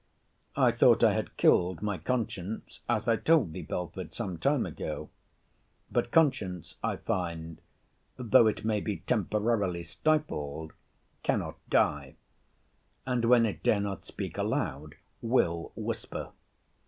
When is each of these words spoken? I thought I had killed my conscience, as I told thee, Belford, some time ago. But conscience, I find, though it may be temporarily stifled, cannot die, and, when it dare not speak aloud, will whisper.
I 0.55 0.71
thought 0.71 1.03
I 1.03 1.13
had 1.13 1.37
killed 1.37 1.83
my 1.83 1.99
conscience, 1.99 2.81
as 2.89 3.07
I 3.07 3.17
told 3.17 3.53
thee, 3.53 3.61
Belford, 3.61 4.15
some 4.15 4.39
time 4.39 4.65
ago. 4.65 5.11
But 5.91 6.09
conscience, 6.09 6.77
I 6.83 6.95
find, 6.95 7.61
though 8.17 8.47
it 8.47 8.65
may 8.65 8.79
be 8.81 9.01
temporarily 9.05 9.83
stifled, 9.83 10.73
cannot 11.21 11.59
die, 11.69 12.15
and, 13.05 13.25
when 13.25 13.45
it 13.45 13.61
dare 13.61 13.79
not 13.79 14.03
speak 14.03 14.39
aloud, 14.39 14.95
will 15.21 15.71
whisper. 15.75 16.31